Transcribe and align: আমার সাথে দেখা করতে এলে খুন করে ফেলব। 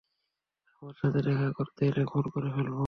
আমার 0.73 0.95
সাথে 0.95 1.19
দেখা 1.21 1.49
করতে 1.51 1.81
এলে 1.85 2.03
খুন 2.05 2.25
করে 2.33 2.49
ফেলব। 2.55 2.77